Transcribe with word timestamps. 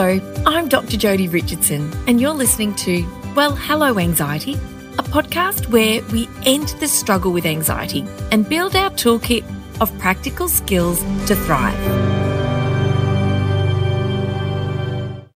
Hello, 0.00 0.18
I'm 0.46 0.66
Dr. 0.66 0.96
Jodi 0.96 1.28
Richardson, 1.28 1.92
and 2.08 2.22
you're 2.22 2.32
listening 2.32 2.74
to 2.76 3.06
Well, 3.36 3.54
Hello 3.54 3.98
Anxiety, 3.98 4.54
a 4.98 5.02
podcast 5.02 5.68
where 5.68 6.02
we 6.04 6.26
end 6.46 6.68
the 6.80 6.88
struggle 6.88 7.32
with 7.32 7.44
anxiety 7.44 8.06
and 8.32 8.48
build 8.48 8.74
our 8.76 8.88
toolkit 8.92 9.44
of 9.78 9.92
practical 9.98 10.48
skills 10.48 11.02
to 11.26 11.36
thrive. 11.36 11.76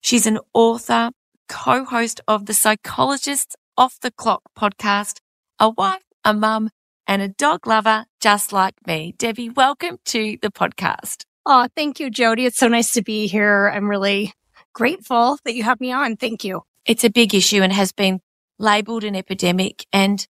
She's 0.00 0.26
an 0.26 0.38
author, 0.54 1.10
co 1.50 1.84
host 1.84 2.22
of 2.26 2.46
the 2.46 2.54
Psychologists 2.54 3.56
Off 3.76 4.00
the 4.00 4.12
Clock 4.12 4.44
podcast, 4.58 5.18
a 5.58 5.68
wife, 5.68 6.04
a 6.25 6.32
mum, 6.32 6.70
and 7.06 7.20
a 7.20 7.28
dog 7.28 7.67
lover 7.67 8.06
just 8.18 8.50
like 8.50 8.76
me. 8.86 9.14
Debbie, 9.18 9.50
welcome 9.50 9.98
to 10.06 10.39
the 10.40 10.50
podcast. 10.50 11.25
Oh, 11.44 11.68
thank 11.76 12.00
you, 12.00 12.08
Jodi. 12.08 12.46
It's 12.46 12.56
so 12.56 12.68
nice 12.68 12.92
to 12.92 13.03
be 13.03 13.26
here. 13.26 13.68
I'm 13.68 13.90
really 13.90 14.32
grateful 14.74 15.38
that 15.44 15.54
you 15.54 15.62
have 15.62 15.80
me 15.80 15.92
on. 15.92 16.16
Thank 16.16 16.44
you. 16.44 16.62
It's 16.84 17.04
a 17.04 17.10
big 17.10 17.34
issue 17.34 17.62
and 17.62 17.72
has 17.72 17.92
been 17.92 18.20
labeled 18.58 19.04
an 19.04 19.16
epidemic. 19.16 19.86
And 19.92 20.26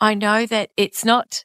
I 0.00 0.14
know 0.14 0.44
that 0.46 0.70
it's 0.76 1.04
not 1.04 1.44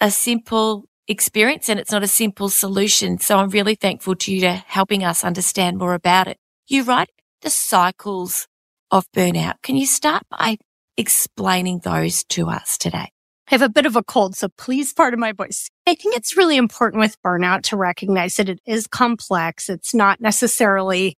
a 0.00 0.10
simple 0.10 0.84
experience 1.08 1.68
and 1.68 1.80
it's 1.80 1.92
not 1.92 2.02
a 2.02 2.08
simple 2.08 2.48
solution. 2.48 3.18
So 3.18 3.38
I'm 3.38 3.50
really 3.50 3.74
thankful 3.74 4.14
to 4.16 4.32
you 4.32 4.40
to 4.42 4.52
helping 4.52 5.04
us 5.04 5.24
understand 5.24 5.78
more 5.78 5.94
about 5.94 6.28
it. 6.28 6.38
You 6.68 6.84
write 6.84 7.10
the 7.42 7.50
cycles 7.50 8.46
of 8.90 9.10
burnout. 9.12 9.54
Can 9.62 9.76
you 9.76 9.86
start 9.86 10.22
by 10.30 10.58
explaining 10.96 11.80
those 11.80 12.24
to 12.24 12.48
us 12.48 12.78
today? 12.78 13.10
I 13.48 13.54
have 13.54 13.62
a 13.62 13.68
bit 13.68 13.86
of 13.86 13.94
a 13.94 14.02
cold, 14.02 14.36
so 14.36 14.48
please 14.58 14.92
pardon 14.92 15.20
my 15.20 15.30
voice. 15.32 15.70
I 15.86 15.94
think 15.94 16.16
it's 16.16 16.36
really 16.36 16.56
important 16.56 17.00
with 17.00 17.20
burnout 17.22 17.62
to 17.64 17.76
recognize 17.76 18.36
that 18.36 18.48
it 18.48 18.60
is 18.66 18.88
complex. 18.88 19.68
It's 19.68 19.94
not 19.94 20.20
necessarily 20.20 21.16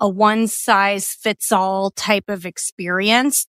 a 0.00 0.08
one 0.08 0.46
size 0.46 1.08
fits 1.08 1.52
all 1.52 1.90
type 1.90 2.28
of 2.28 2.44
experience, 2.44 3.46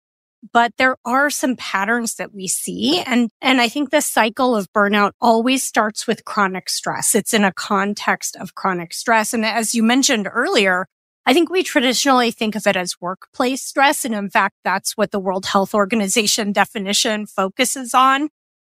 but 0.53 0.73
there 0.77 0.97
are 1.05 1.31
some 1.31 1.57
patterns 1.57 2.17
that 2.17 2.35
we 2.35 2.49
see. 2.49 3.01
And, 3.01 3.31
and 3.41 3.61
I 3.61 3.69
think 3.69 3.91
the 3.91 4.01
cycle 4.01 4.57
of 4.57 4.73
burnout 4.73 5.13
always 5.21 5.63
starts 5.63 6.07
with 6.07 6.25
chronic 6.25 6.69
stress. 6.69 7.15
It's 7.15 7.33
in 7.33 7.45
a 7.45 7.53
context 7.53 8.37
of 8.37 8.55
chronic 8.55 8.93
stress. 8.93 9.33
And 9.33 9.45
as 9.45 9.75
you 9.75 9.83
mentioned 9.83 10.29
earlier, 10.31 10.87
I 11.25 11.33
think 11.33 11.51
we 11.51 11.63
traditionally 11.63 12.33
think 12.33 12.57
of 12.57 12.67
it 12.67 12.75
as 12.75 13.01
workplace 13.01 13.63
stress. 13.63 14.05
And 14.05 14.15
in 14.15 14.29
fact, 14.29 14.57
that's 14.65 14.97
what 14.97 15.13
the 15.13 15.21
World 15.21 15.47
Health 15.47 15.75
Organization 15.75 16.51
definition 16.51 17.27
focuses 17.27 17.95
on. 17.95 18.29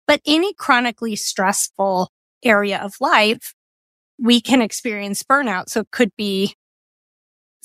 But 0.06 0.22
any 0.28 0.54
chronically 0.54 1.16
stressful 1.16 2.12
area 2.44 2.80
of 2.80 2.96
life, 3.02 3.56
we 4.20 4.40
can 4.40 4.62
experience 4.62 5.24
burnout. 5.24 5.70
So 5.70 5.80
it 5.82 5.92
could 5.92 6.12
be 6.16 6.54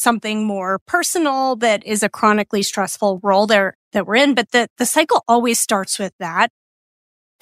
something 0.00 0.44
more 0.44 0.78
personal 0.86 1.56
that 1.56 1.84
is 1.84 2.02
a 2.02 2.08
chronically 2.08 2.62
stressful 2.62 3.20
role 3.22 3.46
there 3.46 3.76
that 3.92 4.06
we're 4.06 4.16
in. 4.16 4.34
But 4.34 4.50
the, 4.52 4.68
the 4.78 4.86
cycle 4.86 5.22
always 5.28 5.60
starts 5.60 5.98
with 5.98 6.12
that. 6.18 6.50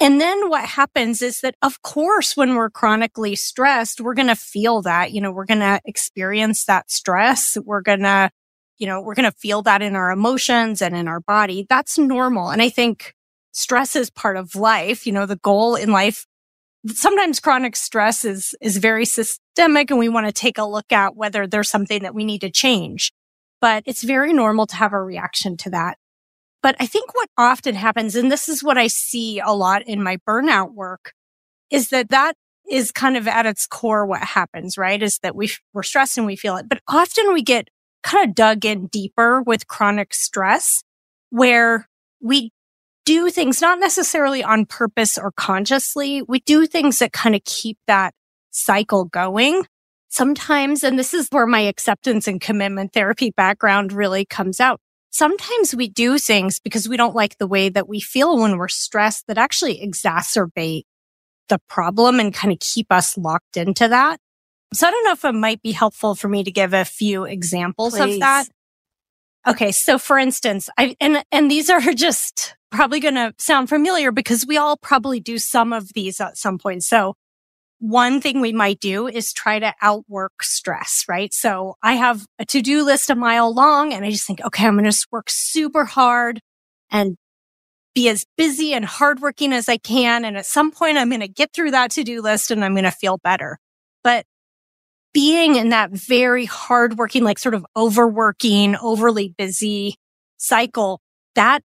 And 0.01 0.21
then 0.21 0.49
what 0.49 0.63
happens 0.63 1.21
is 1.21 1.41
that, 1.41 1.55
of 1.61 1.81
course, 1.81 2.37
when 2.37 2.55
we're 2.55 2.69
chronically 2.69 3.35
stressed, 3.35 3.99
we're 3.99 4.13
going 4.13 4.27
to 4.27 4.35
feel 4.35 4.81
that, 4.83 5.11
you 5.11 5.19
know, 5.19 5.31
we're 5.31 5.45
going 5.45 5.59
to 5.59 5.81
experience 5.83 6.65
that 6.65 6.89
stress. 6.89 7.57
We're 7.61 7.81
going 7.81 8.03
to, 8.03 8.29
you 8.77 8.87
know, 8.87 9.01
we're 9.01 9.15
going 9.15 9.29
to 9.29 9.37
feel 9.37 9.61
that 9.63 9.81
in 9.81 9.97
our 9.97 10.11
emotions 10.11 10.81
and 10.81 10.95
in 10.95 11.09
our 11.09 11.19
body. 11.19 11.65
That's 11.69 11.97
normal. 11.97 12.49
And 12.49 12.61
I 12.61 12.69
think 12.69 13.13
stress 13.51 13.95
is 13.95 14.09
part 14.09 14.37
of 14.37 14.55
life. 14.55 15.05
You 15.05 15.11
know, 15.11 15.25
the 15.25 15.35
goal 15.35 15.75
in 15.75 15.91
life, 15.91 16.25
sometimes 16.87 17.39
chronic 17.39 17.75
stress 17.75 18.25
is, 18.25 18.55
is 18.61 18.77
very 18.77 19.05
systemic 19.05 19.89
and 19.89 19.99
we 19.99 20.09
want 20.09 20.27
to 20.27 20.33
take 20.33 20.57
a 20.57 20.65
look 20.65 20.91
at 20.91 21.15
whether 21.15 21.45
there's 21.45 21.69
something 21.69 22.03
that 22.03 22.15
we 22.15 22.23
need 22.23 22.41
to 22.41 22.49
change. 22.49 23.11
But 23.61 23.83
it's 23.85 24.03
very 24.03 24.31
normal 24.31 24.67
to 24.67 24.75
have 24.75 24.93
a 24.93 25.01
reaction 25.01 25.57
to 25.57 25.69
that. 25.71 25.97
But 26.61 26.75
I 26.79 26.85
think 26.85 27.13
what 27.13 27.29
often 27.37 27.75
happens, 27.75 28.15
and 28.15 28.31
this 28.31 28.49
is 28.49 28.63
what 28.63 28.77
I 28.77 28.87
see 28.87 29.39
a 29.39 29.51
lot 29.51 29.81
in 29.87 30.03
my 30.03 30.17
burnout 30.27 30.73
work, 30.73 31.13
is 31.69 31.89
that 31.89 32.09
that 32.09 32.35
is 32.69 32.91
kind 32.91 33.17
of 33.17 33.27
at 33.27 33.45
its 33.45 33.65
core 33.65 34.05
what 34.05 34.21
happens, 34.21 34.77
right? 34.77 35.01
Is 35.01 35.19
that 35.19 35.35
we, 35.35 35.49
we're 35.73 35.83
stressed 35.83 36.17
and 36.17 36.27
we 36.27 36.35
feel 36.35 36.57
it. 36.57 36.69
But 36.69 36.81
often 36.87 37.33
we 37.33 37.41
get 37.41 37.69
kind 38.03 38.27
of 38.27 38.35
dug 38.35 38.65
in 38.65 38.87
deeper 38.87 39.41
with 39.41 39.67
chronic 39.67 40.13
stress 40.13 40.83
where 41.29 41.87
we 42.21 42.51
do 43.09 43.29
things 43.31 43.61
not 43.61 43.79
necessarily 43.79 44.43
on 44.43 44.65
purpose 44.65 45.17
or 45.17 45.31
consciously. 45.31 46.21
We 46.21 46.41
do 46.41 46.67
things 46.67 46.99
that 46.99 47.11
kind 47.11 47.33
of 47.33 47.43
keep 47.43 47.77
that 47.87 48.13
cycle 48.51 49.05
going. 49.05 49.65
Sometimes, 50.09 50.83
and 50.83 50.99
this 50.99 51.13
is 51.13 51.27
where 51.31 51.47
my 51.47 51.61
acceptance 51.61 52.27
and 52.27 52.39
commitment 52.39 52.93
therapy 52.93 53.31
background 53.31 53.93
really 53.93 54.25
comes 54.25 54.59
out 54.59 54.79
sometimes 55.11 55.75
we 55.75 55.89
do 55.89 56.17
things 56.17 56.59
because 56.59 56.87
we 56.87 56.97
don't 56.97 57.15
like 57.15 57.37
the 57.37 57.47
way 57.47 57.69
that 57.69 57.87
we 57.87 57.99
feel 57.99 58.37
when 58.37 58.57
we're 58.57 58.67
stressed 58.67 59.25
that 59.27 59.37
actually 59.37 59.79
exacerbate 59.83 60.83
the 61.47 61.59
problem 61.67 62.19
and 62.19 62.33
kind 62.33 62.53
of 62.53 62.59
keep 62.59 62.91
us 62.91 63.17
locked 63.17 63.57
into 63.57 63.87
that. 63.87 64.19
So 64.73 64.87
I 64.87 64.91
don't 64.91 65.03
know 65.03 65.13
if 65.13 65.25
it 65.25 65.33
might 65.33 65.61
be 65.63 65.71
helpful 65.71 66.13
for 66.13 66.27
me 66.27 66.43
to 66.43 66.51
give 66.51 66.73
a 66.73 66.85
few 66.85 67.23
examples 67.23 67.97
Please. 67.97 68.15
of 68.15 68.19
that. 68.19 68.47
Okay. 69.47 69.71
So 69.71 69.97
for 69.97 70.17
instance, 70.17 70.69
I, 70.77 70.95
and, 70.99 71.23
and 71.31 71.49
these 71.49 71.69
are 71.69 71.79
just 71.93 72.55
probably 72.71 72.99
going 72.99 73.15
to 73.15 73.33
sound 73.37 73.69
familiar 73.69 74.11
because 74.11 74.45
we 74.45 74.57
all 74.57 74.77
probably 74.77 75.19
do 75.19 75.37
some 75.37 75.73
of 75.73 75.93
these 75.93 76.19
at 76.21 76.37
some 76.37 76.57
point. 76.57 76.83
So 76.83 77.15
one 77.79 78.19
thing 78.19 78.41
we 78.41 78.51
might 78.51 78.79
do 78.79 79.07
is 79.07 79.31
try 79.31 79.57
to 79.57 79.73
outwork 79.81 80.43
stress, 80.43 81.05
right? 81.07 81.33
So 81.33 81.75
I 81.81 81.93
have 81.93 82.25
a 82.37 82.45
to-do 82.45 82.83
list 82.83 83.09
a 83.09 83.15
mile 83.15 83.53
long 83.53 83.93
and 83.93 84.03
I 84.03 84.11
just 84.11 84.27
think, 84.27 84.41
okay, 84.45 84.67
I'm 84.67 84.77
going 84.77 84.89
to 84.89 85.07
work 85.11 85.29
super 85.29 85.85
hard 85.85 86.41
and 86.91 87.15
be 87.95 88.09
as 88.09 88.25
busy 88.37 88.73
and 88.73 88.85
hardworking 88.85 89.53
as 89.53 89.69
I 89.69 89.77
can. 89.77 90.25
And 90.25 90.37
at 90.37 90.45
some 90.45 90.71
point, 90.71 90.97
I'm 90.97 91.09
going 91.09 91.21
to 91.21 91.27
get 91.27 91.53
through 91.53 91.71
that 91.71 91.91
to-do 91.91 92.21
list 92.21 92.51
and 92.51 92.63
I'm 92.63 92.73
going 92.73 92.83
to 92.83 92.91
feel 92.91 93.17
better. 93.17 93.57
But 94.03 94.25
being 95.13 95.55
in 95.55 95.69
that 95.69 95.91
very 95.91 96.45
hardworking, 96.45 97.23
like 97.23 97.39
sort 97.39 97.55
of 97.55 97.65
overworking, 97.75 98.75
overly 98.77 99.33
busy 99.37 99.95
cycle, 100.37 101.01
that 101.35 101.61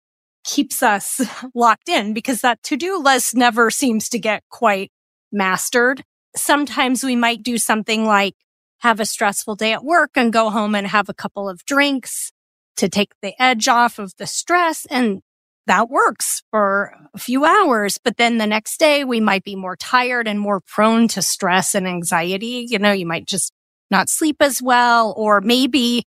keeps 0.44 0.82
us 0.82 1.20
locked 1.54 1.88
in 1.88 2.14
because 2.14 2.40
that 2.40 2.62
to-do 2.62 2.98
list 2.98 3.34
never 3.34 3.70
seems 3.70 4.08
to 4.08 4.18
get 4.18 4.42
quite 4.50 4.90
mastered. 5.32 6.02
Sometimes 6.36 7.04
we 7.04 7.16
might 7.16 7.42
do 7.42 7.58
something 7.58 8.04
like 8.04 8.34
have 8.78 9.00
a 9.00 9.06
stressful 9.06 9.56
day 9.56 9.72
at 9.72 9.84
work 9.84 10.10
and 10.14 10.32
go 10.32 10.50
home 10.50 10.74
and 10.74 10.86
have 10.86 11.08
a 11.08 11.14
couple 11.14 11.48
of 11.48 11.64
drinks 11.64 12.30
to 12.76 12.88
take 12.88 13.12
the 13.22 13.34
edge 13.42 13.66
off 13.66 13.98
of 13.98 14.12
the 14.18 14.26
stress. 14.26 14.86
And 14.86 15.20
that 15.68 15.88
works 15.88 16.42
for 16.50 16.92
a 17.14 17.18
few 17.18 17.44
hours. 17.44 17.98
But 18.02 18.16
then 18.16 18.38
the 18.38 18.46
next 18.46 18.78
day 18.78 19.04
we 19.04 19.20
might 19.20 19.44
be 19.44 19.54
more 19.54 19.76
tired 19.76 20.26
and 20.26 20.40
more 20.40 20.60
prone 20.60 21.08
to 21.08 21.22
stress 21.22 21.74
and 21.74 21.86
anxiety. 21.86 22.66
You 22.68 22.78
know, 22.78 22.92
you 22.92 23.06
might 23.06 23.26
just 23.26 23.52
not 23.90 24.08
sleep 24.08 24.36
as 24.40 24.60
well, 24.60 25.14
or 25.16 25.40
maybe 25.40 26.04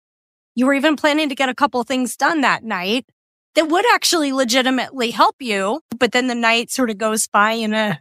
you 0.54 0.66
were 0.66 0.75
even 0.75 0.97
planning 0.97 1.28
to 1.28 1.34
get 1.34 1.48
a 1.48 1.54
couple 1.54 1.82
things 1.84 2.16
done 2.16 2.41
that 2.41 2.65
night 2.65 3.06
that 3.54 3.69
would 3.69 3.84
actually 3.94 4.32
legitimately 4.32 5.10
help 5.10 5.37
you. 5.41 5.81
But 5.98 6.12
then 6.12 6.27
the 6.27 6.34
night 6.34 6.71
sort 6.71 6.91
of 6.91 6.98
goes 6.98 7.27
by 7.27 7.53
in 7.53 7.72
a 7.72 8.00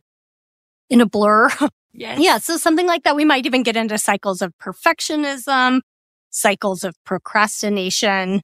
in 0.89 1.01
a 1.01 1.05
blur. 1.05 1.49
Yes. 1.91 2.19
Yeah. 2.19 2.37
So 2.37 2.57
something 2.57 2.85
like 2.85 3.03
that. 3.03 3.15
We 3.15 3.25
might 3.25 3.47
even 3.47 3.63
get 3.63 3.75
into 3.75 3.97
cycles 3.97 4.43
of 4.43 4.53
perfectionism, 4.61 5.81
cycles 6.29 6.83
of 6.83 6.95
procrastination. 7.03 8.41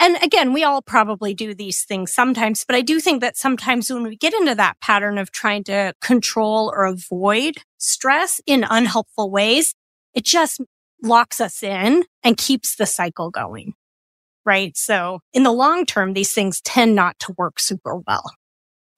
And 0.00 0.16
again, 0.22 0.52
we 0.52 0.62
all 0.62 0.80
probably 0.80 1.34
do 1.34 1.54
these 1.54 1.84
things 1.84 2.12
sometimes, 2.12 2.64
but 2.64 2.76
I 2.76 2.82
do 2.82 3.00
think 3.00 3.20
that 3.20 3.36
sometimes 3.36 3.90
when 3.90 4.04
we 4.04 4.16
get 4.16 4.32
into 4.32 4.54
that 4.54 4.80
pattern 4.80 5.18
of 5.18 5.32
trying 5.32 5.64
to 5.64 5.92
control 6.00 6.72
or 6.74 6.84
avoid 6.84 7.56
stress 7.78 8.40
in 8.46 8.64
unhelpful 8.68 9.30
ways, 9.30 9.74
it 10.14 10.24
just 10.24 10.60
locks 11.02 11.40
us 11.40 11.62
in 11.62 12.04
and 12.22 12.36
keeps 12.36 12.76
the 12.76 12.86
cycle 12.86 13.30
going. 13.30 13.74
Right. 14.44 14.76
So 14.76 15.20
in 15.32 15.42
the 15.42 15.52
long 15.52 15.84
term, 15.84 16.14
these 16.14 16.32
things 16.32 16.60
tend 16.60 16.94
not 16.94 17.18
to 17.20 17.34
work 17.36 17.60
super 17.60 17.96
well. 17.96 18.24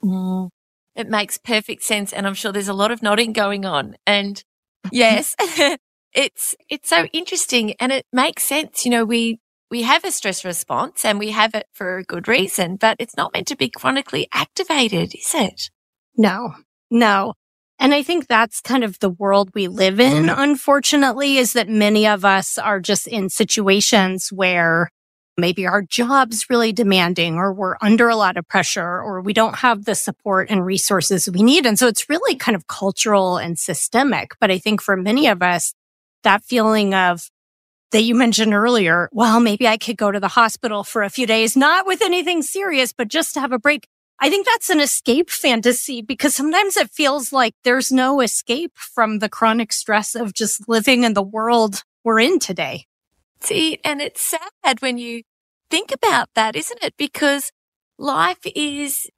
Mm. 0.02 0.50
It 0.94 1.08
makes 1.08 1.38
perfect 1.38 1.82
sense. 1.82 2.12
And 2.12 2.26
I'm 2.26 2.34
sure 2.34 2.52
there's 2.52 2.68
a 2.68 2.74
lot 2.74 2.90
of 2.90 3.02
nodding 3.02 3.32
going 3.32 3.64
on. 3.64 3.96
And 4.06 4.42
yes, 4.92 5.34
it's, 6.14 6.54
it's 6.68 6.88
so 6.88 7.06
interesting 7.12 7.74
and 7.80 7.90
it 7.90 8.06
makes 8.12 8.44
sense. 8.44 8.84
You 8.84 8.90
know, 8.92 9.04
we, 9.04 9.40
we 9.70 9.82
have 9.82 10.04
a 10.04 10.10
stress 10.10 10.44
response 10.44 11.04
and 11.04 11.18
we 11.18 11.30
have 11.30 11.54
it 11.54 11.66
for 11.72 11.98
a 11.98 12.04
good 12.04 12.26
reason, 12.26 12.76
but 12.76 12.96
it's 12.98 13.16
not 13.16 13.32
meant 13.32 13.46
to 13.48 13.56
be 13.56 13.68
chronically 13.68 14.28
activated, 14.32 15.14
is 15.14 15.34
it? 15.34 15.70
No, 16.16 16.54
no. 16.90 17.34
And 17.78 17.94
I 17.94 18.02
think 18.02 18.26
that's 18.26 18.60
kind 18.60 18.84
of 18.84 18.98
the 18.98 19.08
world 19.08 19.50
we 19.54 19.68
live 19.68 20.00
in, 20.00 20.24
mm-hmm. 20.24 20.40
unfortunately, 20.40 21.38
is 21.38 21.54
that 21.54 21.68
many 21.68 22.06
of 22.06 22.24
us 22.24 22.58
are 22.58 22.80
just 22.80 23.06
in 23.06 23.30
situations 23.30 24.30
where 24.30 24.90
maybe 25.38 25.66
our 25.66 25.80
job's 25.80 26.50
really 26.50 26.72
demanding 26.72 27.36
or 27.36 27.52
we're 27.52 27.76
under 27.80 28.08
a 28.08 28.16
lot 28.16 28.36
of 28.36 28.46
pressure 28.46 29.00
or 29.00 29.22
we 29.22 29.32
don't 29.32 29.56
have 29.56 29.86
the 29.86 29.94
support 29.94 30.50
and 30.50 30.66
resources 30.66 31.30
we 31.30 31.42
need. 31.42 31.64
And 31.64 31.78
so 31.78 31.86
it's 31.86 32.10
really 32.10 32.34
kind 32.34 32.54
of 32.54 32.66
cultural 32.66 33.38
and 33.38 33.58
systemic. 33.58 34.32
But 34.38 34.50
I 34.50 34.58
think 34.58 34.82
for 34.82 34.96
many 34.96 35.26
of 35.28 35.42
us, 35.42 35.72
that 36.22 36.44
feeling 36.44 36.92
of 36.92 37.30
that 37.92 38.02
you 38.02 38.14
mentioned 38.14 38.54
earlier, 38.54 39.08
well, 39.12 39.40
maybe 39.40 39.66
I 39.66 39.76
could 39.76 39.96
go 39.96 40.10
to 40.10 40.20
the 40.20 40.28
hospital 40.28 40.84
for 40.84 41.02
a 41.02 41.10
few 41.10 41.26
days, 41.26 41.56
not 41.56 41.86
with 41.86 42.02
anything 42.02 42.42
serious, 42.42 42.92
but 42.92 43.08
just 43.08 43.34
to 43.34 43.40
have 43.40 43.52
a 43.52 43.58
break. 43.58 43.86
I 44.20 44.28
think 44.28 44.46
that's 44.46 44.70
an 44.70 44.80
escape 44.80 45.30
fantasy 45.30 46.02
because 46.02 46.34
sometimes 46.34 46.76
it 46.76 46.90
feels 46.90 47.32
like 47.32 47.54
there's 47.64 47.90
no 47.90 48.20
escape 48.20 48.72
from 48.76 49.18
the 49.18 49.28
chronic 49.28 49.72
stress 49.72 50.14
of 50.14 50.34
just 50.34 50.68
living 50.68 51.04
in 51.04 51.14
the 51.14 51.22
world 51.22 51.82
we're 52.04 52.20
in 52.20 52.38
today. 52.38 52.86
See, 53.40 53.78
and 53.84 54.00
it's 54.02 54.20
sad 54.20 54.80
when 54.80 54.98
you 54.98 55.22
think 55.70 55.90
about 55.92 56.28
that, 56.34 56.54
isn't 56.54 56.82
it? 56.82 56.94
Because 56.98 57.50
life 57.98 58.40
is 58.44 59.08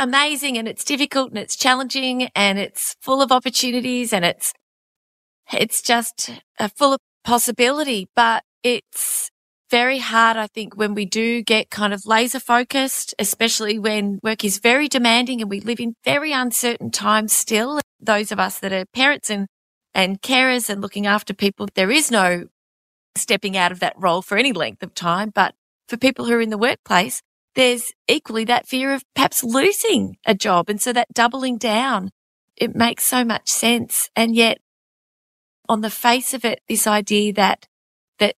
amazing 0.00 0.58
and 0.58 0.66
it's 0.66 0.84
difficult 0.84 1.28
and 1.28 1.38
it's 1.38 1.54
challenging 1.54 2.28
and 2.34 2.58
it's 2.58 2.96
full 3.00 3.22
of 3.22 3.30
opportunities 3.30 4.12
and 4.12 4.24
it's, 4.24 4.52
it's 5.52 5.80
just 5.80 6.30
full 6.76 6.94
of 6.94 7.00
possibility, 7.24 8.08
but 8.14 8.44
it's 8.62 9.30
very 9.70 9.98
hard, 9.98 10.36
I 10.36 10.46
think, 10.46 10.76
when 10.76 10.94
we 10.94 11.04
do 11.04 11.42
get 11.42 11.70
kind 11.70 11.92
of 11.92 12.06
laser 12.06 12.38
focused, 12.38 13.14
especially 13.18 13.78
when 13.78 14.20
work 14.22 14.44
is 14.44 14.58
very 14.58 14.88
demanding 14.88 15.40
and 15.40 15.50
we 15.50 15.60
live 15.60 15.80
in 15.80 15.96
very 16.04 16.32
uncertain 16.32 16.90
times 16.90 17.32
still. 17.32 17.80
Those 17.98 18.30
of 18.30 18.38
us 18.38 18.60
that 18.60 18.72
are 18.72 18.84
parents 18.94 19.30
and, 19.30 19.48
and 19.94 20.20
carers 20.20 20.68
and 20.68 20.80
looking 20.80 21.06
after 21.06 21.34
people, 21.34 21.66
there 21.74 21.90
is 21.90 22.10
no 22.10 22.46
stepping 23.16 23.56
out 23.56 23.72
of 23.72 23.80
that 23.80 23.94
role 23.96 24.22
for 24.22 24.36
any 24.36 24.52
length 24.52 24.82
of 24.82 24.94
time. 24.94 25.32
But 25.34 25.54
for 25.88 25.96
people 25.96 26.26
who 26.26 26.34
are 26.34 26.40
in 26.40 26.50
the 26.50 26.58
workplace, 26.58 27.22
there's 27.54 27.92
equally 28.08 28.44
that 28.44 28.66
fear 28.66 28.92
of 28.92 29.02
perhaps 29.14 29.42
losing 29.44 30.16
a 30.26 30.34
job. 30.34 30.68
And 30.68 30.80
so 30.80 30.92
that 30.92 31.12
doubling 31.12 31.56
down, 31.56 32.10
it 32.56 32.74
makes 32.74 33.04
so 33.04 33.24
much 33.24 33.48
sense. 33.48 34.08
And 34.14 34.34
yet 34.34 34.58
on 35.68 35.80
the 35.80 35.90
face 35.90 36.34
of 36.34 36.44
it, 36.44 36.60
this 36.68 36.86
idea 36.86 37.32
that, 37.34 37.66
that 38.18 38.34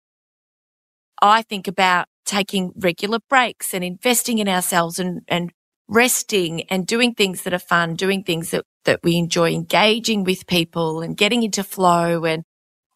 I 1.21 1.41
think 1.41 1.67
about 1.67 2.07
taking 2.25 2.71
regular 2.75 3.19
breaks 3.29 3.73
and 3.73 3.83
investing 3.83 4.37
in 4.37 4.47
ourselves 4.47 4.99
and, 4.99 5.21
and 5.27 5.51
resting 5.87 6.63
and 6.63 6.85
doing 6.85 7.13
things 7.13 7.43
that 7.43 7.53
are 7.53 7.59
fun, 7.59 7.95
doing 7.95 8.23
things 8.23 8.51
that, 8.51 8.65
that 8.85 8.99
we 9.03 9.17
enjoy, 9.17 9.51
engaging 9.51 10.23
with 10.23 10.47
people 10.47 11.01
and 11.01 11.17
getting 11.17 11.43
into 11.43 11.63
flow 11.63 12.25
and 12.25 12.43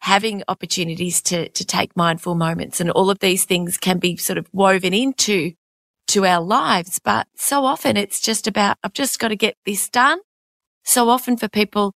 having 0.00 0.42
opportunities 0.48 1.22
to, 1.22 1.48
to 1.50 1.64
take 1.64 1.96
mindful 1.96 2.34
moments. 2.34 2.80
And 2.80 2.90
all 2.90 3.08
of 3.10 3.20
these 3.20 3.44
things 3.44 3.78
can 3.78 3.98
be 3.98 4.16
sort 4.16 4.38
of 4.38 4.48
woven 4.52 4.92
into 4.92 5.52
to 6.08 6.26
our 6.26 6.42
lives. 6.42 6.98
But 6.98 7.28
so 7.36 7.64
often 7.64 7.96
it's 7.96 8.20
just 8.20 8.46
about, 8.46 8.76
I've 8.82 8.92
just 8.92 9.18
got 9.18 9.28
to 9.28 9.36
get 9.36 9.56
this 9.64 9.88
done. 9.88 10.18
So 10.84 11.08
often 11.08 11.36
for 11.36 11.48
people, 11.48 11.94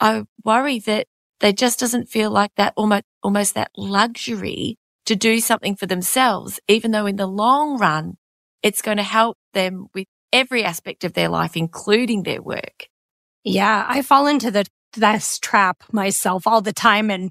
I 0.00 0.24
worry 0.42 0.78
that 0.80 1.06
there 1.44 1.52
just 1.52 1.78
doesn't 1.78 2.08
feel 2.08 2.30
like 2.30 2.52
that 2.56 2.72
almost, 2.74 3.04
almost 3.22 3.54
that 3.54 3.70
luxury 3.76 4.78
to 5.04 5.14
do 5.14 5.40
something 5.40 5.76
for 5.76 5.84
themselves, 5.84 6.58
even 6.68 6.90
though 6.90 7.04
in 7.04 7.16
the 7.16 7.26
long 7.26 7.76
run, 7.76 8.14
it's 8.62 8.80
going 8.80 8.96
to 8.96 9.02
help 9.02 9.36
them 9.52 9.88
with 9.92 10.06
every 10.32 10.64
aspect 10.64 11.04
of 11.04 11.12
their 11.12 11.28
life, 11.28 11.54
including 11.54 12.22
their 12.22 12.40
work. 12.40 12.88
Yeah, 13.44 13.84
I 13.86 14.00
fall 14.00 14.26
into 14.26 14.50
the 14.50 14.64
this 14.94 15.38
trap 15.38 15.82
myself 15.92 16.46
all 16.46 16.62
the 16.62 16.72
time. 16.72 17.10
And 17.10 17.30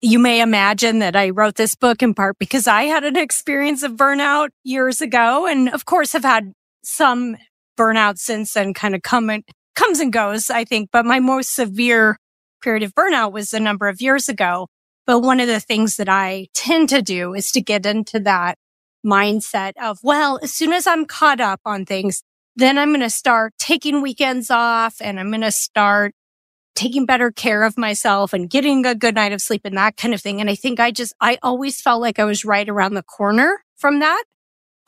you 0.00 0.18
may 0.18 0.40
imagine 0.40 0.98
that 0.98 1.14
I 1.14 1.30
wrote 1.30 1.54
this 1.54 1.76
book 1.76 2.02
in 2.02 2.14
part 2.14 2.38
because 2.40 2.66
I 2.66 2.84
had 2.84 3.04
an 3.04 3.16
experience 3.16 3.84
of 3.84 3.92
burnout 3.92 4.48
years 4.64 5.00
ago. 5.00 5.46
And 5.46 5.68
of 5.68 5.84
course 5.84 6.14
have 6.14 6.24
had 6.24 6.52
some 6.82 7.36
burnout 7.78 8.18
since 8.18 8.54
then 8.54 8.74
kind 8.74 8.96
of 8.96 9.02
come 9.02 9.30
and 9.30 9.44
comes 9.76 10.00
and 10.00 10.12
goes, 10.12 10.50
I 10.50 10.64
think. 10.64 10.88
But 10.90 11.04
my 11.04 11.20
most 11.20 11.54
severe 11.54 12.16
of 12.66 12.94
burnout 12.94 13.32
was 13.32 13.52
a 13.52 13.60
number 13.60 13.88
of 13.88 14.00
years 14.00 14.28
ago. 14.28 14.68
But 15.06 15.20
one 15.20 15.40
of 15.40 15.48
the 15.48 15.60
things 15.60 15.96
that 15.96 16.08
I 16.08 16.46
tend 16.54 16.88
to 16.90 17.02
do 17.02 17.34
is 17.34 17.50
to 17.52 17.60
get 17.60 17.86
into 17.86 18.20
that 18.20 18.56
mindset 19.04 19.72
of, 19.82 19.98
well, 20.02 20.38
as 20.42 20.52
soon 20.54 20.72
as 20.72 20.86
I'm 20.86 21.04
caught 21.04 21.40
up 21.40 21.60
on 21.64 21.84
things, 21.84 22.22
then 22.54 22.78
I'm 22.78 22.90
going 22.90 23.00
to 23.00 23.10
start 23.10 23.54
taking 23.58 24.00
weekends 24.00 24.50
off 24.50 24.96
and 25.00 25.18
I'm 25.18 25.30
going 25.30 25.40
to 25.40 25.50
start 25.50 26.14
taking 26.74 27.04
better 27.04 27.30
care 27.30 27.64
of 27.64 27.76
myself 27.76 28.32
and 28.32 28.48
getting 28.48 28.86
a 28.86 28.94
good 28.94 29.14
night 29.14 29.32
of 29.32 29.42
sleep 29.42 29.62
and 29.64 29.76
that 29.76 29.96
kind 29.96 30.14
of 30.14 30.20
thing. 30.20 30.40
And 30.40 30.48
I 30.48 30.54
think 30.54 30.80
I 30.80 30.90
just, 30.90 31.14
I 31.20 31.38
always 31.42 31.80
felt 31.80 32.00
like 32.00 32.18
I 32.18 32.24
was 32.24 32.44
right 32.44 32.68
around 32.68 32.94
the 32.94 33.02
corner 33.02 33.62
from 33.76 33.98
that. 34.00 34.24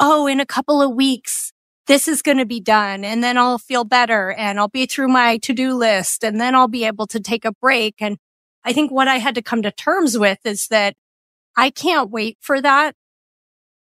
Oh, 0.00 0.26
in 0.26 0.40
a 0.40 0.46
couple 0.46 0.80
of 0.80 0.94
weeks, 0.94 1.52
this 1.86 2.08
is 2.08 2.22
going 2.22 2.38
to 2.38 2.46
be 2.46 2.60
done 2.60 3.04
and 3.04 3.22
then 3.22 3.36
I'll 3.36 3.58
feel 3.58 3.84
better 3.84 4.32
and 4.32 4.58
I'll 4.58 4.68
be 4.68 4.86
through 4.86 5.08
my 5.08 5.38
to-do 5.38 5.74
list 5.74 6.24
and 6.24 6.40
then 6.40 6.54
I'll 6.54 6.68
be 6.68 6.84
able 6.84 7.06
to 7.08 7.20
take 7.20 7.44
a 7.44 7.52
break. 7.52 7.96
And 8.00 8.16
I 8.64 8.72
think 8.72 8.90
what 8.90 9.08
I 9.08 9.18
had 9.18 9.34
to 9.34 9.42
come 9.42 9.62
to 9.62 9.70
terms 9.70 10.16
with 10.18 10.38
is 10.44 10.68
that 10.68 10.94
I 11.56 11.70
can't 11.70 12.10
wait 12.10 12.38
for 12.40 12.60
that. 12.60 12.94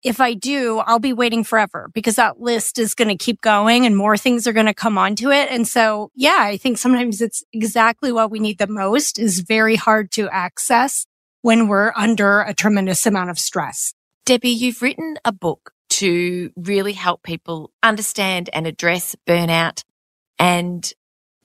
If 0.03 0.21
I 0.21 0.35
do, 0.35 0.79
I'll 0.79 0.99
be 0.99 1.15
waiting 1.15 1.43
forever 1.43 1.91
because 1.93 2.17
that 2.17 2.39
list 2.39 2.79
is 2.79 2.95
going 2.95 3.09
to 3.09 3.17
keep 3.17 3.41
going 3.41 3.87
and 3.87 3.97
more 3.97 4.17
things 4.17 4.47
are 4.47 4.53
going 4.53 4.67
to 4.67 4.75
come 4.75 4.99
onto 4.99 5.31
it. 5.33 5.49
And 5.51 5.67
so, 5.67 6.11
yeah, 6.15 6.39
I 6.39 6.59
think 6.59 6.79
sometimes 6.79 7.21
it's 7.21 7.43
exactly 7.53 8.13
what 8.13 8.31
we 8.31 8.39
need 8.39 8.59
the 8.59 8.67
most 8.69 9.19
is 9.19 9.41
very 9.41 9.75
hard 9.75 10.13
to 10.13 10.29
access 10.29 11.07
when 11.41 11.67
we're 11.67 11.93
under 11.97 12.41
a 12.41 12.55
tremendous 12.55 13.07
amount 13.07 13.31
of 13.31 13.39
stress. 13.39 13.95
Debbie, 14.27 14.51
you've 14.51 14.83
written 14.83 15.17
a 15.25 15.33
book 15.33 15.73
to 15.97 16.51
really 16.57 16.93
help 16.93 17.23
people 17.23 17.73
understand 17.83 18.51
and 18.53 18.67
address 18.67 19.17
burnout. 19.27 19.83
And 20.39 20.91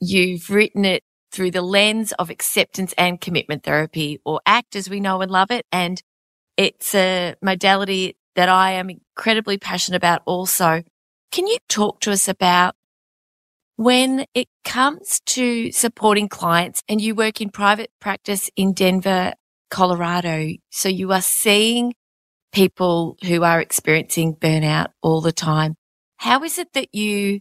you've 0.02 0.50
written 0.50 0.84
it 0.84 1.04
through 1.32 1.52
the 1.52 1.62
lens 1.62 2.12
of 2.14 2.30
acceptance 2.30 2.94
and 2.98 3.22
commitment 3.22 3.64
therapy 3.64 4.20
or 4.26 4.42
ACT 4.46 4.76
as 4.76 4.90
we 4.90 5.00
know 5.00 5.22
and 5.22 5.32
love 5.32 5.52
it. 5.52 5.66
And 5.72 6.02
it's 6.58 6.94
a 6.94 7.36
modality 7.42 8.18
that 8.36 8.50
I 8.50 8.72
am 8.72 8.90
incredibly 8.90 9.58
passionate 9.58 9.98
about 9.98 10.22
also. 10.26 10.84
Can 11.32 11.48
you 11.48 11.58
talk 11.70 12.02
to 12.02 12.12
us 12.12 12.28
about 12.28 12.76
when 13.78 14.26
it 14.34 14.50
comes 14.66 15.22
to 15.28 15.72
supporting 15.72 16.28
clients 16.28 16.84
and 16.90 17.00
you 17.00 17.16
work 17.16 17.40
in 17.40 17.50
private 17.50 17.90
practice 18.02 18.50
in 18.58 18.74
Denver, 18.74 19.34
Colorado? 19.70 20.50
So 20.72 20.90
you 20.90 21.14
are 21.14 21.22
seeing 21.22 21.94
people 22.52 23.18
who 23.26 23.44
are 23.44 23.62
experiencing 23.62 24.36
burnout 24.36 24.88
all 25.02 25.22
the 25.22 25.32
time. 25.32 25.76
How 26.18 26.44
is 26.44 26.58
it 26.58 26.74
that 26.74 26.94
you 26.94 27.40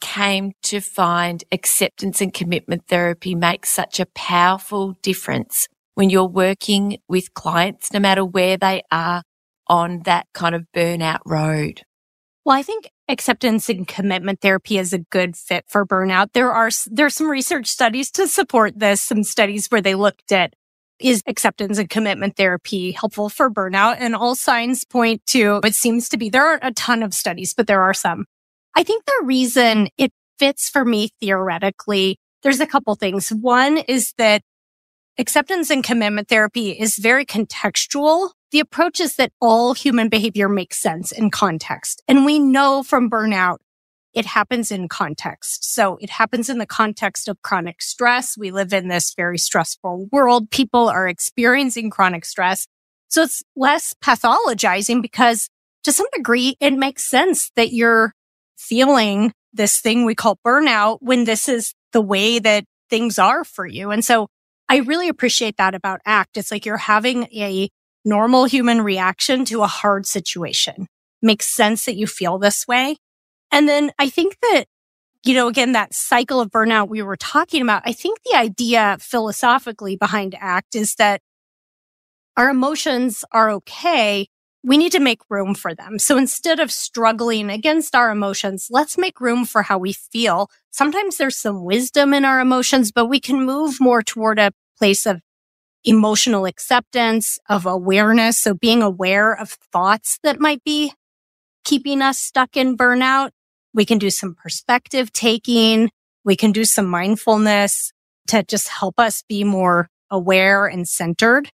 came 0.00 0.52
to 0.62 0.80
find 0.80 1.44
acceptance 1.52 2.20
and 2.20 2.32
commitment 2.32 2.86
therapy 2.88 3.34
makes 3.34 3.70
such 3.70 4.00
a 4.00 4.06
powerful 4.14 4.94
difference 5.02 5.68
when 5.94 6.10
you're 6.10 6.28
working 6.28 6.98
with 7.08 7.32
clients, 7.34 7.92
no 7.92 8.00
matter 8.00 8.24
where 8.24 8.56
they 8.56 8.82
are 8.90 9.22
on 9.68 10.02
that 10.04 10.26
kind 10.34 10.54
of 10.54 10.64
burnout 10.74 11.20
road? 11.24 11.82
Well, 12.44 12.56
I 12.56 12.62
think 12.62 12.90
acceptance 13.08 13.70
and 13.70 13.88
commitment 13.88 14.40
therapy 14.40 14.76
is 14.76 14.92
a 14.92 14.98
good 14.98 15.36
fit 15.36 15.64
for 15.68 15.86
burnout. 15.86 16.32
There 16.34 16.52
are, 16.52 16.70
there's 16.90 17.14
some 17.14 17.30
research 17.30 17.68
studies 17.68 18.10
to 18.12 18.28
support 18.28 18.78
this, 18.78 19.02
some 19.02 19.22
studies 19.22 19.68
where 19.68 19.80
they 19.80 19.94
looked 19.94 20.32
at 20.32 20.54
is 21.00 21.22
acceptance 21.26 21.78
and 21.78 21.88
commitment 21.88 22.36
therapy 22.36 22.92
helpful 22.92 23.28
for 23.28 23.50
burnout? 23.50 23.96
And 23.98 24.14
all 24.14 24.34
signs 24.34 24.84
point 24.84 25.24
to 25.26 25.60
it 25.64 25.74
seems 25.74 26.08
to 26.10 26.16
be 26.16 26.30
there 26.30 26.46
aren't 26.46 26.64
a 26.64 26.72
ton 26.72 27.02
of 27.02 27.14
studies, 27.14 27.54
but 27.54 27.66
there 27.66 27.82
are 27.82 27.94
some. 27.94 28.26
I 28.76 28.82
think 28.82 29.04
the 29.04 29.22
reason 29.24 29.88
it 29.98 30.12
fits 30.38 30.68
for 30.68 30.84
me 30.84 31.10
theoretically, 31.20 32.18
there's 32.42 32.60
a 32.60 32.66
couple 32.66 32.94
things. 32.94 33.30
One 33.30 33.78
is 33.78 34.12
that 34.18 34.42
acceptance 35.18 35.70
and 35.70 35.84
commitment 35.84 36.28
therapy 36.28 36.70
is 36.70 36.98
very 36.98 37.24
contextual. 37.24 38.30
The 38.50 38.60
approach 38.60 39.00
is 39.00 39.16
that 39.16 39.32
all 39.40 39.74
human 39.74 40.08
behavior 40.08 40.48
makes 40.48 40.80
sense 40.80 41.12
in 41.12 41.30
context. 41.30 42.02
And 42.08 42.24
we 42.24 42.38
know 42.38 42.82
from 42.82 43.10
burnout 43.10 43.58
it 44.14 44.26
happens 44.26 44.70
in 44.70 44.88
context. 44.88 45.74
So 45.74 45.98
it 46.00 46.10
happens 46.10 46.48
in 46.48 46.58
the 46.58 46.66
context 46.66 47.28
of 47.28 47.42
chronic 47.42 47.82
stress. 47.82 48.38
We 48.38 48.50
live 48.50 48.72
in 48.72 48.88
this 48.88 49.12
very 49.14 49.38
stressful 49.38 50.08
world. 50.12 50.50
People 50.50 50.88
are 50.88 51.08
experiencing 51.08 51.90
chronic 51.90 52.24
stress. 52.24 52.66
So 53.08 53.22
it's 53.22 53.42
less 53.56 53.94
pathologizing 54.02 55.02
because 55.02 55.48
to 55.82 55.92
some 55.92 56.06
degree, 56.14 56.56
it 56.60 56.72
makes 56.72 57.04
sense 57.04 57.50
that 57.56 57.72
you're 57.72 58.12
feeling 58.56 59.32
this 59.52 59.80
thing 59.80 60.04
we 60.04 60.14
call 60.14 60.38
burnout 60.44 60.98
when 61.00 61.24
this 61.24 61.48
is 61.48 61.74
the 61.92 62.00
way 62.00 62.38
that 62.38 62.64
things 62.90 63.18
are 63.18 63.44
for 63.44 63.66
you. 63.66 63.90
And 63.90 64.04
so 64.04 64.28
I 64.68 64.78
really 64.78 65.08
appreciate 65.08 65.56
that 65.58 65.74
about 65.74 66.00
ACT. 66.06 66.36
It's 66.36 66.50
like 66.50 66.64
you're 66.64 66.76
having 66.76 67.24
a 67.24 67.68
normal 68.04 68.44
human 68.44 68.80
reaction 68.80 69.44
to 69.46 69.62
a 69.62 69.66
hard 69.66 70.06
situation. 70.06 70.86
Makes 71.22 71.54
sense 71.54 71.84
that 71.86 71.96
you 71.96 72.06
feel 72.06 72.38
this 72.38 72.66
way. 72.66 72.96
And 73.54 73.68
then 73.68 73.92
I 74.00 74.08
think 74.10 74.36
that, 74.42 74.64
you 75.24 75.32
know, 75.32 75.46
again, 75.46 75.72
that 75.72 75.94
cycle 75.94 76.40
of 76.40 76.50
burnout 76.50 76.88
we 76.88 77.02
were 77.02 77.16
talking 77.16 77.62
about, 77.62 77.84
I 77.86 77.92
think 77.92 78.18
the 78.24 78.36
idea 78.36 78.96
philosophically 79.00 79.94
behind 79.94 80.34
ACT 80.40 80.74
is 80.74 80.96
that 80.96 81.22
our 82.36 82.50
emotions 82.50 83.24
are 83.30 83.50
okay. 83.50 84.26
We 84.64 84.76
need 84.76 84.90
to 84.90 84.98
make 84.98 85.20
room 85.30 85.54
for 85.54 85.72
them. 85.72 86.00
So 86.00 86.18
instead 86.18 86.58
of 86.58 86.72
struggling 86.72 87.48
against 87.48 87.94
our 87.94 88.10
emotions, 88.10 88.66
let's 88.70 88.98
make 88.98 89.20
room 89.20 89.44
for 89.44 89.62
how 89.62 89.78
we 89.78 89.92
feel. 89.92 90.50
Sometimes 90.72 91.16
there's 91.16 91.36
some 91.36 91.62
wisdom 91.62 92.12
in 92.12 92.24
our 92.24 92.40
emotions, 92.40 92.90
but 92.90 93.06
we 93.06 93.20
can 93.20 93.46
move 93.46 93.80
more 93.80 94.02
toward 94.02 94.40
a 94.40 94.50
place 94.76 95.06
of 95.06 95.20
emotional 95.84 96.44
acceptance, 96.44 97.38
of 97.48 97.66
awareness. 97.66 98.36
So 98.36 98.52
being 98.52 98.82
aware 98.82 99.32
of 99.32 99.50
thoughts 99.50 100.18
that 100.24 100.40
might 100.40 100.64
be 100.64 100.92
keeping 101.64 102.02
us 102.02 102.18
stuck 102.18 102.56
in 102.56 102.76
burnout. 102.76 103.30
We 103.74 103.84
can 103.84 103.98
do 103.98 104.08
some 104.08 104.34
perspective 104.34 105.12
taking. 105.12 105.90
We 106.24 106.36
can 106.36 106.52
do 106.52 106.64
some 106.64 106.86
mindfulness 106.86 107.92
to 108.28 108.42
just 108.44 108.68
help 108.68 108.98
us 108.98 109.22
be 109.28 109.44
more 109.44 109.88
aware 110.10 110.66
and 110.66 110.88
centered. 110.88 111.50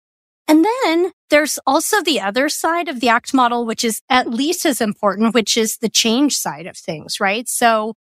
And 0.47 0.65
then 0.65 1.11
there's 1.29 1.59
also 1.65 2.01
the 2.01 2.21
other 2.21 2.49
side 2.49 2.87
of 2.87 2.99
the 2.99 3.09
ACT 3.09 3.33
model, 3.33 3.65
which 3.65 3.83
is 3.83 4.01
at 4.09 4.29
least 4.29 4.65
as 4.65 4.79
important, 4.79 5.33
which 5.33 5.57
is 5.57 5.77
the 5.77 5.89
change 5.89 6.37
side 6.37 6.67
of 6.67 6.77
things, 6.77 7.19
right? 7.19 7.47
So 7.49 7.95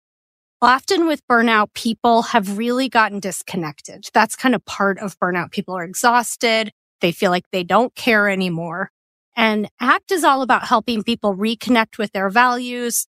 often 0.60 1.06
with 1.06 1.26
burnout, 1.26 1.74
people 1.74 2.22
have 2.22 2.58
really 2.58 2.88
gotten 2.88 3.20
disconnected. 3.20 4.06
That's 4.12 4.36
kind 4.36 4.54
of 4.54 4.64
part 4.64 4.98
of 4.98 5.18
burnout. 5.18 5.52
People 5.52 5.76
are 5.76 5.84
exhausted. 5.84 6.70
They 7.00 7.12
feel 7.12 7.30
like 7.30 7.44
they 7.50 7.64
don't 7.64 7.94
care 7.94 8.28
anymore. 8.28 8.90
And 9.36 9.68
ACT 9.80 10.12
is 10.12 10.22
all 10.22 10.42
about 10.42 10.66
helping 10.66 11.02
people 11.02 11.34
reconnect 11.34 11.98
with 11.98 12.12
their 12.12 12.30
values 12.30 13.06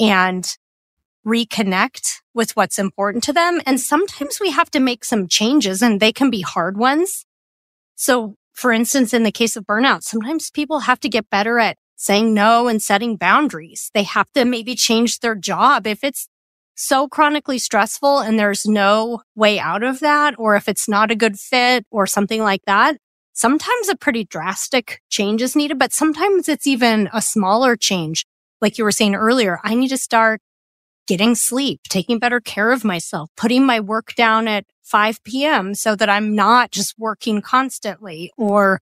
and 0.00 0.56
reconnect 1.26 2.16
with 2.34 2.56
what's 2.56 2.78
important 2.78 3.22
to 3.24 3.32
them. 3.32 3.60
And 3.66 3.78
sometimes 3.78 4.40
we 4.40 4.50
have 4.50 4.70
to 4.70 4.80
make 4.80 5.04
some 5.04 5.28
changes 5.28 5.82
and 5.82 6.00
they 6.00 6.12
can 6.12 6.30
be 6.30 6.40
hard 6.40 6.78
ones. 6.78 7.26
So 7.94 8.36
for 8.54 8.72
instance, 8.72 9.14
in 9.14 9.22
the 9.22 9.32
case 9.32 9.56
of 9.56 9.66
burnout, 9.66 10.02
sometimes 10.02 10.50
people 10.50 10.80
have 10.80 11.00
to 11.00 11.08
get 11.08 11.30
better 11.30 11.58
at 11.58 11.76
saying 11.96 12.32
no 12.32 12.66
and 12.66 12.82
setting 12.82 13.16
boundaries. 13.16 13.90
They 13.94 14.02
have 14.04 14.30
to 14.32 14.44
maybe 14.44 14.74
change 14.74 15.20
their 15.20 15.34
job. 15.34 15.86
If 15.86 16.02
it's 16.02 16.28
so 16.74 17.08
chronically 17.08 17.58
stressful 17.58 18.20
and 18.20 18.38
there's 18.38 18.66
no 18.66 19.20
way 19.34 19.58
out 19.58 19.82
of 19.82 20.00
that, 20.00 20.34
or 20.38 20.56
if 20.56 20.68
it's 20.68 20.88
not 20.88 21.10
a 21.10 21.14
good 21.14 21.38
fit 21.38 21.84
or 21.90 22.06
something 22.06 22.42
like 22.42 22.62
that, 22.66 22.96
sometimes 23.34 23.88
a 23.88 23.96
pretty 23.96 24.24
drastic 24.24 25.02
change 25.10 25.42
is 25.42 25.54
needed, 25.54 25.78
but 25.78 25.92
sometimes 25.92 26.48
it's 26.48 26.66
even 26.66 27.10
a 27.12 27.20
smaller 27.20 27.76
change. 27.76 28.24
Like 28.60 28.78
you 28.78 28.84
were 28.84 28.92
saying 28.92 29.14
earlier, 29.14 29.58
I 29.64 29.74
need 29.74 29.88
to 29.88 29.96
start 29.96 30.40
getting 31.06 31.34
sleep, 31.34 31.80
taking 31.88 32.18
better 32.18 32.40
care 32.40 32.70
of 32.70 32.84
myself, 32.84 33.30
putting 33.36 33.66
my 33.66 33.80
work 33.80 34.14
down 34.14 34.46
at 34.46 34.64
5 34.84 35.22
p.m. 35.24 35.74
so 35.74 35.96
that 35.96 36.08
I'm 36.08 36.34
not 36.34 36.70
just 36.70 36.94
working 36.98 37.42
constantly 37.42 38.30
or 38.36 38.80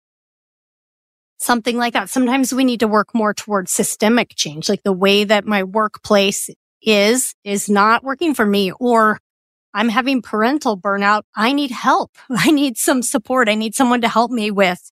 something 1.38 1.76
like 1.76 1.92
that. 1.92 2.10
Sometimes 2.10 2.52
we 2.52 2.64
need 2.64 2.80
to 2.80 2.88
work 2.88 3.14
more 3.14 3.32
towards 3.32 3.72
systemic 3.72 4.34
change, 4.34 4.68
like 4.68 4.82
the 4.82 4.92
way 4.92 5.24
that 5.24 5.46
my 5.46 5.62
workplace 5.62 6.50
is, 6.82 7.34
is 7.44 7.68
not 7.68 8.04
working 8.04 8.34
for 8.34 8.44
me 8.44 8.72
or 8.72 9.18
I'm 9.74 9.88
having 9.88 10.22
parental 10.22 10.78
burnout. 10.78 11.22
I 11.36 11.52
need 11.52 11.70
help. 11.70 12.16
I 12.30 12.50
need 12.50 12.76
some 12.76 13.02
support. 13.02 13.48
I 13.48 13.54
need 13.54 13.74
someone 13.74 14.00
to 14.00 14.08
help 14.08 14.30
me 14.30 14.50
with 14.50 14.90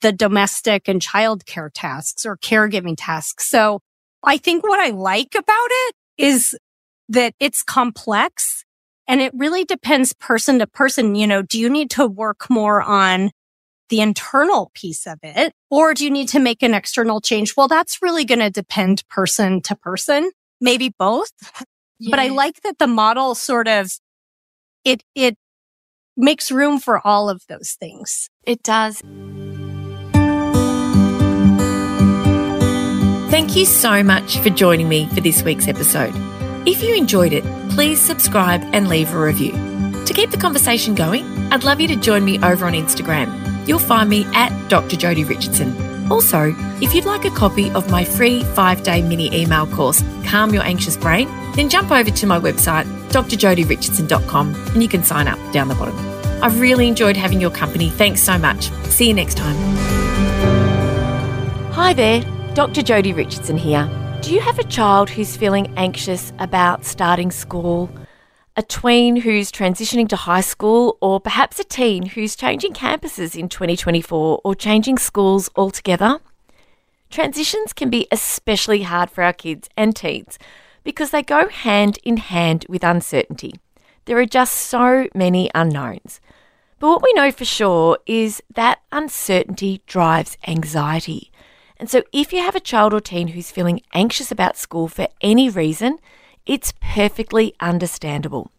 the 0.00 0.12
domestic 0.12 0.88
and 0.88 1.00
childcare 1.00 1.70
tasks 1.72 2.26
or 2.26 2.36
caregiving 2.36 2.94
tasks. 2.96 3.48
So 3.48 3.80
I 4.24 4.38
think 4.38 4.62
what 4.62 4.80
I 4.80 4.90
like 4.90 5.34
about 5.34 5.68
it 5.70 5.94
is 6.18 6.56
that 7.08 7.34
it's 7.38 7.62
complex 7.62 8.64
and 9.06 9.20
it 9.20 9.32
really 9.34 9.64
depends 9.64 10.12
person 10.14 10.58
to 10.60 10.66
person. 10.66 11.14
You 11.14 11.26
know, 11.26 11.42
do 11.42 11.58
you 11.58 11.68
need 11.68 11.90
to 11.92 12.06
work 12.06 12.48
more 12.48 12.82
on 12.82 13.30
the 13.90 14.00
internal 14.00 14.70
piece 14.74 15.06
of 15.06 15.18
it 15.22 15.52
or 15.70 15.92
do 15.94 16.04
you 16.04 16.10
need 16.10 16.28
to 16.28 16.38
make 16.38 16.62
an 16.62 16.74
external 16.74 17.20
change? 17.20 17.54
Well, 17.56 17.68
that's 17.68 18.00
really 18.00 18.24
going 18.24 18.38
to 18.38 18.50
depend 18.50 19.06
person 19.08 19.60
to 19.62 19.76
person, 19.76 20.30
maybe 20.60 20.94
both. 20.98 21.32
Yeah. 22.00 22.10
But 22.10 22.18
I 22.18 22.28
like 22.28 22.62
that 22.62 22.78
the 22.78 22.88
model 22.88 23.34
sort 23.34 23.68
of 23.68 23.92
it, 24.84 25.02
it 25.14 25.36
makes 26.16 26.50
room 26.50 26.80
for 26.80 27.06
all 27.06 27.30
of 27.30 27.42
those 27.48 27.76
things. 27.78 28.30
It 28.42 28.62
does. 28.62 29.00
Thank 33.34 33.56
you 33.56 33.66
so 33.66 34.00
much 34.04 34.38
for 34.38 34.48
joining 34.48 34.88
me 34.88 35.08
for 35.08 35.20
this 35.20 35.42
week's 35.42 35.66
episode. 35.66 36.12
If 36.68 36.84
you 36.84 36.94
enjoyed 36.94 37.32
it, 37.32 37.42
please 37.70 38.00
subscribe 38.00 38.62
and 38.72 38.86
leave 38.86 39.12
a 39.12 39.18
review. 39.18 39.50
To 40.04 40.12
keep 40.14 40.30
the 40.30 40.36
conversation 40.36 40.94
going, 40.94 41.24
I'd 41.52 41.64
love 41.64 41.80
you 41.80 41.88
to 41.88 41.96
join 41.96 42.24
me 42.24 42.38
over 42.44 42.64
on 42.64 42.74
Instagram. 42.74 43.66
You'll 43.66 43.80
find 43.80 44.08
me 44.08 44.24
at 44.34 44.52
Dr. 44.68 44.94
Jodi 44.94 45.24
Richardson. 45.24 46.12
Also, 46.12 46.54
if 46.80 46.94
you'd 46.94 47.06
like 47.06 47.24
a 47.24 47.30
copy 47.30 47.72
of 47.72 47.90
my 47.90 48.04
free 48.04 48.44
five 48.54 48.84
day 48.84 49.02
mini 49.02 49.34
email 49.34 49.66
course, 49.66 50.04
Calm 50.24 50.54
Your 50.54 50.62
Anxious 50.62 50.96
Brain, 50.96 51.26
then 51.56 51.68
jump 51.68 51.90
over 51.90 52.12
to 52.12 52.26
my 52.28 52.38
website, 52.38 52.84
drjodirichardson.com, 53.08 54.54
and 54.54 54.80
you 54.80 54.88
can 54.88 55.02
sign 55.02 55.26
up 55.26 55.40
down 55.52 55.66
the 55.66 55.74
bottom. 55.74 55.98
I've 56.40 56.60
really 56.60 56.86
enjoyed 56.86 57.16
having 57.16 57.40
your 57.40 57.50
company. 57.50 57.90
Thanks 57.90 58.22
so 58.22 58.38
much. 58.38 58.70
See 58.90 59.08
you 59.08 59.14
next 59.14 59.36
time. 59.36 59.56
Hi 61.72 61.92
there, 61.92 62.22
Dr. 62.54 62.82
Jodi 62.82 63.12
Richardson 63.12 63.56
here. 63.56 63.90
Do 64.22 64.32
you 64.32 64.38
have 64.38 64.60
a 64.60 64.64
child 64.64 65.10
who's 65.10 65.36
feeling 65.36 65.76
anxious 65.76 66.32
about 66.38 66.84
starting 66.84 67.32
school? 67.32 67.90
A 68.54 68.62
tween 68.62 69.16
who's 69.16 69.50
transitioning 69.50 70.08
to 70.10 70.14
high 70.14 70.40
school, 70.40 70.96
or 71.00 71.18
perhaps 71.18 71.58
a 71.58 71.64
teen 71.64 72.06
who's 72.06 72.36
changing 72.36 72.72
campuses 72.72 73.36
in 73.36 73.48
2024 73.48 74.40
or 74.44 74.54
changing 74.54 74.98
schools 74.98 75.50
altogether? 75.56 76.20
Transitions 77.10 77.72
can 77.72 77.90
be 77.90 78.06
especially 78.12 78.82
hard 78.82 79.10
for 79.10 79.24
our 79.24 79.32
kids 79.32 79.68
and 79.76 79.96
teens 79.96 80.38
because 80.84 81.10
they 81.10 81.22
go 81.22 81.48
hand 81.48 81.98
in 82.04 82.18
hand 82.18 82.66
with 82.68 82.84
uncertainty. 82.84 83.54
There 84.04 84.18
are 84.18 84.26
just 84.26 84.54
so 84.54 85.08
many 85.12 85.50
unknowns. 85.56 86.20
But 86.78 86.88
what 86.88 87.02
we 87.02 87.12
know 87.14 87.32
for 87.32 87.44
sure 87.44 87.98
is 88.06 88.44
that 88.54 88.80
uncertainty 88.92 89.82
drives 89.86 90.38
anxiety. 90.46 91.32
And 91.76 91.90
so, 91.90 92.02
if 92.12 92.32
you 92.32 92.40
have 92.40 92.54
a 92.54 92.60
child 92.60 92.94
or 92.94 93.00
teen 93.00 93.28
who's 93.28 93.50
feeling 93.50 93.80
anxious 93.92 94.30
about 94.30 94.56
school 94.56 94.88
for 94.88 95.08
any 95.20 95.48
reason, 95.50 95.98
it's 96.46 96.72
perfectly 96.80 97.54
understandable. 97.60 98.50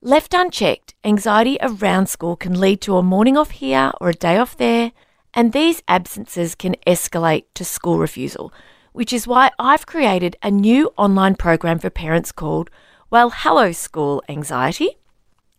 Left 0.00 0.32
unchecked, 0.32 0.94
anxiety 1.04 1.58
around 1.60 2.08
school 2.08 2.36
can 2.36 2.58
lead 2.58 2.80
to 2.82 2.96
a 2.96 3.02
morning 3.02 3.36
off 3.36 3.50
here 3.50 3.90
or 4.00 4.10
a 4.10 4.14
day 4.14 4.38
off 4.38 4.56
there, 4.56 4.92
and 5.34 5.52
these 5.52 5.82
absences 5.88 6.54
can 6.54 6.76
escalate 6.86 7.44
to 7.54 7.64
school 7.64 7.98
refusal, 7.98 8.52
which 8.92 9.12
is 9.12 9.26
why 9.26 9.50
I've 9.58 9.86
created 9.86 10.36
a 10.42 10.50
new 10.50 10.90
online 10.96 11.34
program 11.34 11.78
for 11.80 11.90
parents 11.90 12.32
called 12.32 12.70
Well 13.10 13.30
Hello 13.30 13.72
School 13.72 14.22
Anxiety. 14.28 14.96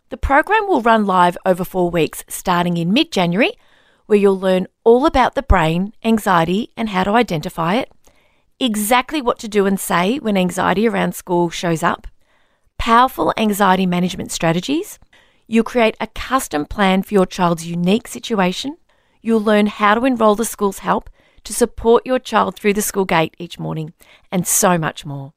The 0.09 0.17
program 0.17 0.67
will 0.67 0.81
run 0.81 1.05
live 1.05 1.37
over 1.45 1.63
four 1.63 1.91
weeks 1.91 2.23
starting 2.27 2.77
in 2.77 2.93
mid 2.93 3.11
January, 3.11 3.51
where 4.09 4.17
you'll 4.17 4.39
learn 4.39 4.65
all 4.83 5.05
about 5.05 5.35
the 5.35 5.43
brain, 5.43 5.93
anxiety, 6.03 6.71
and 6.75 6.89
how 6.89 7.03
to 7.03 7.11
identify 7.11 7.75
it, 7.75 7.91
exactly 8.59 9.21
what 9.21 9.37
to 9.37 9.47
do 9.47 9.67
and 9.67 9.79
say 9.79 10.17
when 10.17 10.35
anxiety 10.35 10.87
around 10.87 11.13
school 11.13 11.51
shows 11.51 11.83
up, 11.83 12.07
powerful 12.79 13.31
anxiety 13.37 13.85
management 13.85 14.31
strategies. 14.31 14.97
You'll 15.45 15.63
create 15.63 15.95
a 15.99 16.07
custom 16.07 16.65
plan 16.65 17.03
for 17.03 17.13
your 17.13 17.27
child's 17.27 17.67
unique 17.67 18.07
situation. 18.07 18.77
You'll 19.21 19.43
learn 19.43 19.67
how 19.67 19.93
to 19.93 20.05
enrol 20.05 20.33
the 20.33 20.43
school's 20.43 20.79
help 20.79 21.11
to 21.43 21.53
support 21.53 22.03
your 22.03 22.17
child 22.17 22.55
through 22.55 22.73
the 22.73 22.81
school 22.81 23.05
gate 23.05 23.35
each 23.37 23.59
morning, 23.59 23.93
and 24.31 24.47
so 24.47 24.79
much 24.79 25.05
more. 25.05 25.33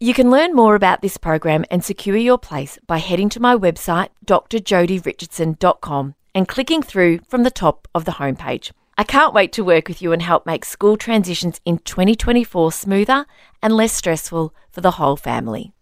You 0.00 0.14
can 0.14 0.32
learn 0.32 0.52
more 0.52 0.74
about 0.74 1.00
this 1.00 1.16
program 1.16 1.64
and 1.70 1.84
secure 1.84 2.16
your 2.16 2.38
place 2.38 2.76
by 2.88 2.98
heading 2.98 3.28
to 3.28 3.40
my 3.40 3.54
website, 3.54 4.08
drjodirichardson.com, 4.26 6.15
and 6.36 6.46
clicking 6.46 6.82
through 6.82 7.18
from 7.26 7.44
the 7.44 7.50
top 7.50 7.88
of 7.94 8.04
the 8.04 8.12
homepage. 8.12 8.70
I 8.98 9.04
can't 9.04 9.32
wait 9.32 9.52
to 9.54 9.64
work 9.64 9.88
with 9.88 10.02
you 10.02 10.12
and 10.12 10.20
help 10.20 10.44
make 10.44 10.66
school 10.66 10.98
transitions 10.98 11.62
in 11.64 11.78
2024 11.78 12.72
smoother 12.72 13.24
and 13.62 13.74
less 13.74 13.94
stressful 13.94 14.54
for 14.70 14.80
the 14.82 14.92
whole 14.92 15.16
family. 15.16 15.72